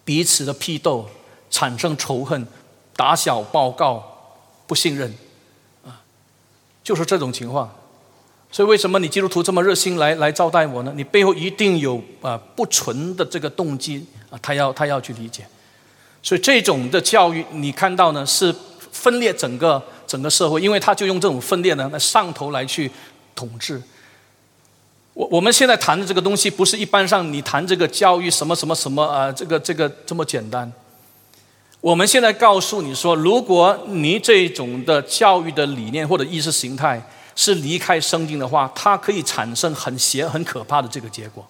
[0.04, 1.08] 彼此的批斗，
[1.48, 2.46] 产生仇恨，
[2.96, 4.04] 打小报告，
[4.66, 5.14] 不信任。
[6.82, 7.70] 就是这种情况，
[8.50, 10.92] 所以为什么你基督徒这么热心来来招待我呢？
[10.96, 15.46] 你背后一定有啊不纯的这个动机啊，他要他要去理解。
[16.22, 18.54] 所以这种的教育你看到呢，是
[18.90, 22.90] 分裂整个整个社会，因为他就用这种分裂呢来上头来去
[23.34, 23.80] 统治。
[25.14, 30.70] 我我们现在谈的这个东西，不是一般上你谈这个教育什么什么什么啊，这个这个这么简单。
[31.82, 37.04] 我们现在告诉你说，如果你这种的教育的理念或者意识形态
[37.34, 41.44] 是离开圣经的话，它可以产生很邪、很可怕的这个结果，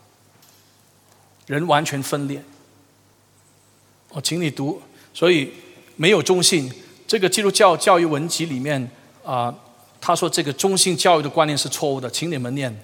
[1.47, 2.43] 人完全分裂。
[4.09, 4.81] 我请你读，
[5.13, 5.53] 所以
[5.97, 6.73] 没有中性。
[7.07, 8.91] 这个基督教教育文集里面
[9.23, 9.55] 啊，
[10.01, 12.75] 他说这个中性教育的观念是错误的，请你们念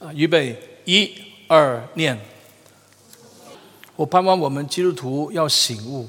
[0.00, 1.08] 啊，预备，一、
[1.46, 2.18] 二，念。
[3.94, 6.08] 我盼望我们基督徒要醒悟。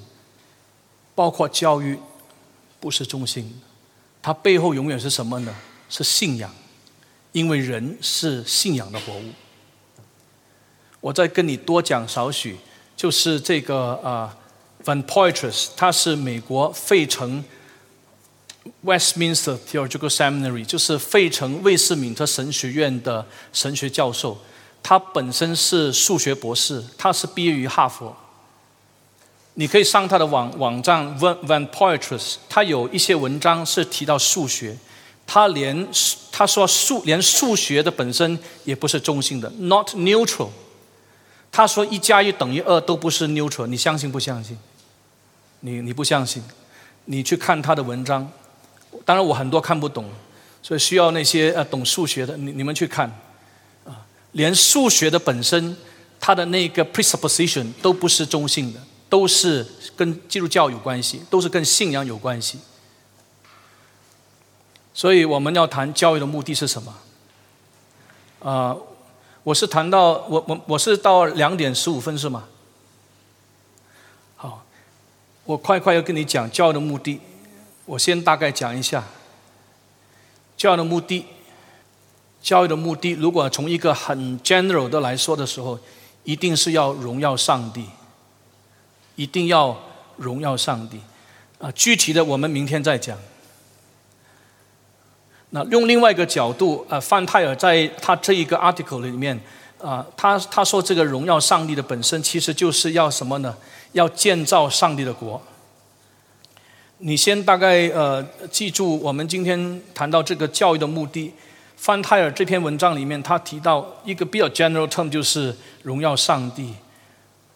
[1.20, 2.00] 包括教育，
[2.80, 3.60] 不是中心，
[4.22, 5.54] 它背后永远是什么呢？
[5.90, 6.50] 是信仰，
[7.34, 9.26] 因为人是信仰的活物。
[11.02, 12.56] 我再跟你多讲少许，
[12.96, 14.38] 就是这个啊
[14.86, 17.44] ，Van Poitras，他是美国费城
[18.86, 24.38] Westminster Theological Seminary，就是费城魏斯敏特神学院的神学教授。
[24.82, 28.16] 他本身是数学博士，他是毕业于哈佛。
[29.60, 34.78] 你可以上他的网网站 Van Van Poitras，他有一些文章是提到数学，
[35.28, 35.86] 他连
[36.32, 40.48] 他说数连数学的本身也不是中性的，not neutral。
[41.52, 44.58] 他说一加一等于二都不是 neutral，你相信不相信？
[45.60, 46.42] 你你不相信？
[47.04, 48.32] 你去看他的文章，
[49.04, 50.10] 当然我很多看不懂，
[50.64, 53.10] 所以需要那些呃懂数学的，你你们去看
[53.84, 55.76] 啊，连数学的本身，
[56.18, 58.80] 它的那个 presupposition 都不是中性的。
[59.10, 59.66] 都是
[59.98, 62.60] 跟基督教有关系，都是跟信仰有关系。
[64.94, 66.94] 所以我们要谈教育的目的是什么？
[68.42, 68.76] 啊，
[69.44, 72.46] 我是谈到我我我是到两点十五分是吗？
[74.36, 74.64] 好，
[75.46, 77.20] 我快快要跟你讲教育的目的。
[77.86, 79.04] 我先大概讲一下
[80.56, 81.26] 教育的目的。
[82.42, 85.78] 教育的目的，如果从一个很 general 的来说的时候，
[86.24, 87.86] 一定是要荣耀上帝。
[89.20, 89.78] 一定要
[90.16, 90.98] 荣耀上帝
[91.60, 91.70] 啊！
[91.74, 93.18] 具体的我们明天再讲。
[95.50, 99.38] 那用另外一个角度啊，范泰尔在他这一个 article 里面
[99.82, 103.54] 啊，他他说这个荣耀上帝的本身其实就是要什么呢？
[103.92, 105.42] 要建造上帝的国。
[107.00, 111.34] 你先大概呃记住，我们今天谈到这个教育的目的，
[111.76, 115.54] 范泰尔这篇文章里面他提到一个比较 general term，就是
[115.84, 116.74] 荣耀上帝。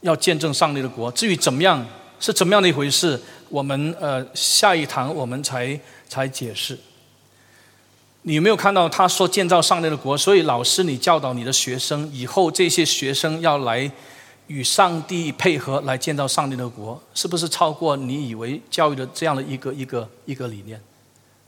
[0.03, 1.83] 要见证上帝的国，至于怎么样
[2.19, 6.77] 是怎么样的一回事，我们呃下一堂我们才才解释。
[8.23, 10.17] 你有没有看到他说建造上帝的国？
[10.17, 13.91] 所以老师，你教导你的学生，以后这些学生要来
[14.47, 20.79] 与上帝配合来建造上帝的国，是不是超过你以为教育的这样的一个一个一个理念？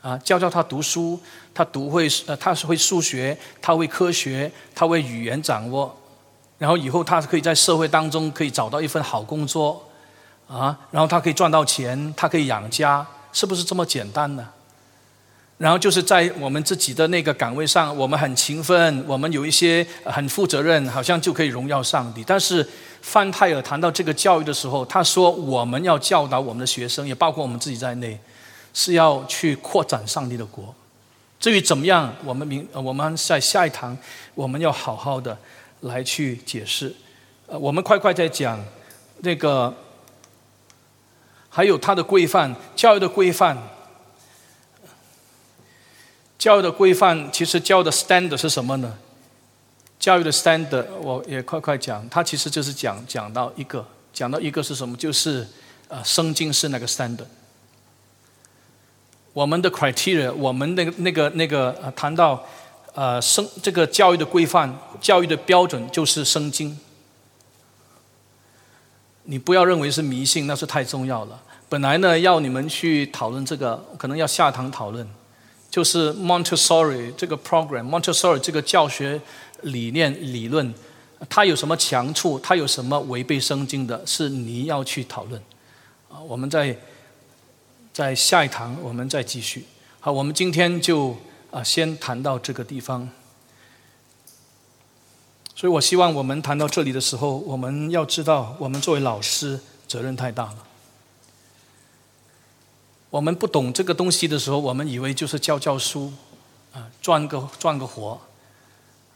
[0.01, 1.19] 啊，教教他读书，
[1.53, 5.95] 他读会呃他是会数学，他会科学，他会语言掌握。
[6.57, 9.83] 然后以后他可以在社会当中可以找到一份好工作，
[10.47, 14.47] 啊，然后他可以赚到钱，他可以养家，是不是这么简单呢？
[15.57, 22.21] 然后就是在我们自己的那个岗位上，我们很勤奋，我们有一些很负责任，好像就可以荣耀上帝。
[22.27, 22.67] 但是
[23.01, 28.19] 范泰尔谈到这个教育的时候，他说我们要教导我们的学生，也包括我们自己在内，
[28.73, 30.75] 是要去扩展上帝的国。
[31.39, 33.97] 至于怎么样，我们明我们在下一堂
[34.33, 35.37] 我们要好好的
[35.81, 36.93] 来去解释。
[37.47, 38.63] 呃，我们快快在讲
[39.19, 39.73] 那个，
[41.49, 43.57] 还有它的规范，教育的规范。
[46.37, 48.97] 教育的规范，其实教的 standard 是什么呢？
[49.97, 54.95] 教育的 standard，我也快快讲，它其实就是讲讲到一个，讲到一个是什么？
[54.95, 55.47] 就是
[55.87, 57.25] 呃，圣经是那个 standard。
[59.33, 62.45] 我们的 criteria，我们那个那个那个呃，谈到
[62.95, 66.79] 呃，生这个教育的规范，教育的标准就是圣经。
[69.25, 71.39] 你不要认为是迷信，那是太重要了。
[71.69, 75.07] 本来呢，要你们去讨论这个，可能要下堂讨论，
[75.69, 79.21] 就是 Montessori 这个 program，Montessori 这个教学
[79.61, 80.73] 理念理论，
[81.29, 82.39] 它有什么强处？
[82.39, 84.01] 它有什么违背圣经的？
[84.05, 85.39] 是你要去讨论。
[86.09, 86.75] 啊，我们在。
[87.95, 89.65] 在下一堂我们再继续。
[90.01, 91.15] 好，我们今天就
[91.55, 93.09] 啊先谈到这个地方。
[95.55, 100.57] 所以我希望我们谈到这里的时候，我们要知道，我们作为老师责任太大了。
[103.09, 106.11] 我们不懂这个东西的时候，我们以为就是教教书，
[106.73, 108.19] 啊赚个赚个活，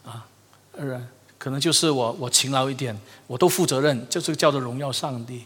[0.06, 0.26] 啊，
[0.72, 5.44] 呃，可能就是我我勤劳一点，我都负责任，就是叫做荣耀上帝。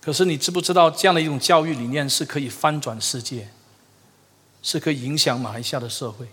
[0.00, 3.50] 可是你知不知道，这样的一种教育理念是可以翻转世界，
[4.62, 6.28] 是可以影响马来西亚的社会？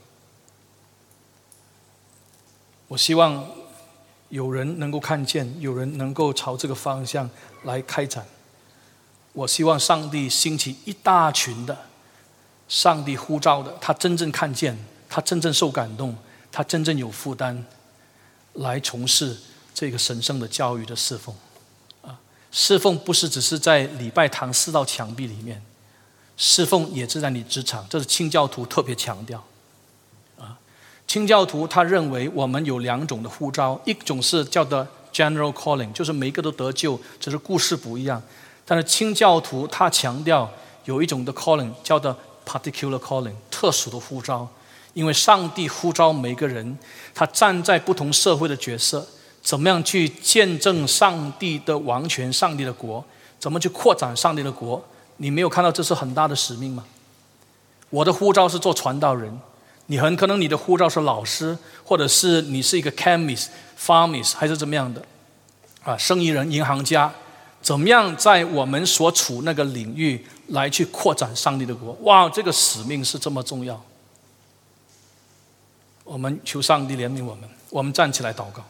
[2.87, 3.47] 我希望
[4.29, 7.29] 有人能够看见，有人能够朝这个方向
[7.63, 8.25] 来开展。
[9.33, 11.85] 我希望上帝兴起一大群的，
[12.67, 14.77] 上帝呼召的，他真正看见，
[15.09, 16.15] 他真正受感动，
[16.51, 17.65] 他真正有负担，
[18.53, 19.37] 来从事
[19.73, 21.35] 这个神圣的教育的侍奉。
[22.01, 22.19] 啊
[22.51, 25.61] 侍奉不是只是在礼拜堂四道墙壁里面，
[26.37, 27.85] 侍奉也是在你职场。
[27.89, 29.43] 这是清教徒特别强调。
[30.37, 30.57] 啊，
[31.07, 38.21] 清教徒他认为我们有两种的呼召，一种是叫做 general calling，就是每一个都得救，只是故事不一样。
[38.65, 40.51] 但是清教徒他强调
[40.85, 44.47] 有一种的 calling 叫做 particular calling，特殊的呼召，
[44.93, 46.77] 因为上帝呼召每个人，
[47.13, 49.07] 他站在不同社会的角色。
[49.41, 53.05] 怎么样去见证上帝的王权、上帝的国？
[53.39, 54.83] 怎么去扩展上帝的国？
[55.17, 56.85] 你没有看到这是很大的使命吗？
[57.89, 59.39] 我的护照是做传道人，
[59.85, 63.47] 你很可能你的护照是老师，或者是你是一个 chemist、
[63.79, 65.05] farmist 还是怎么样的？
[65.83, 67.13] 啊，生意人、银行家，
[67.61, 71.93] 怎么样在我们所处那个领域来去扩展上帝的国？
[72.01, 73.81] 哇，这个使命是这么重要！
[76.03, 78.63] 我们求上帝怜悯我们，我们站起来祷告。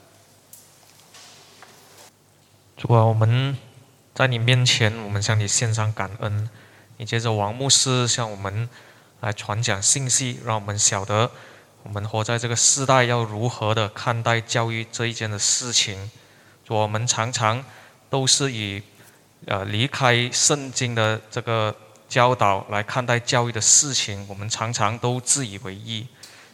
[2.78, 3.58] 主啊，我们
[4.16, 6.50] 在你面前，我们向你献上感恩。
[6.96, 8.70] 你接着王牧师向我们
[9.20, 11.30] 来传讲信息，让我们晓得
[11.84, 16.10] 我们活在这个时代要如何的看待教育这一件的事情。
[16.70, 17.62] 我们常常
[18.10, 18.82] 都是以
[19.48, 21.76] 呃离开圣经的这个
[22.08, 26.08] 教导来看待教育的事情，我们常常都自以为意。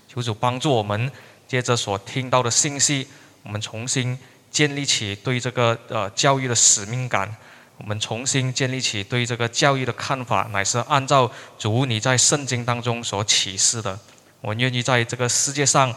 [0.08, 1.12] 求主帮助我们，
[1.48, 3.08] 接着所听到的信息，
[3.44, 4.18] 我们重新。
[4.50, 7.34] 建立起对这个呃教育的使命感，
[7.82, 13.98] 我们重新建立起对这个教育的看法，乃是按照主你在圣经当中所启示的。
[14.40, 15.92] 我们愿意在这个世界上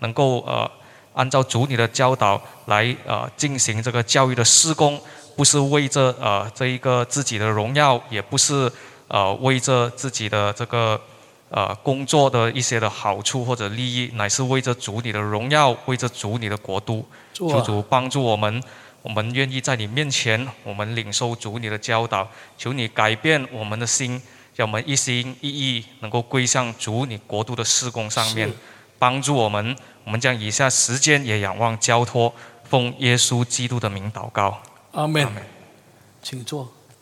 [0.00, 0.68] 能够呃
[1.14, 5.00] 按照主你的教导来呃进行这个教育的施工，
[5.36, 8.70] 不是为着呃这一个自己的荣耀，也不是
[9.06, 11.00] 呃为着自己的这个。
[11.50, 18.62] 呃，工作的一些的好处或者利益，乃是为着主你的荣耀，为着主你的国度，求主帮助我们，
[19.02, 24.20] 我们愿意在你面前，我们领受主你的教导，求你改变我们的心，
[24.56, 28.52] 让我们一心一意能够归向主你国度的施工上面，
[28.98, 32.34] 帮助我们，我们将以下时间也仰望交托，
[32.64, 34.60] 奉耶稣基督的名祷告，
[34.92, 35.26] 阿门，
[36.22, 36.77] 请坐。